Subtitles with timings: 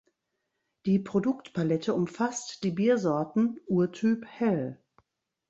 [0.87, 4.81] Die Produktpalette umfasst die Biersorten "Urtyp Hell".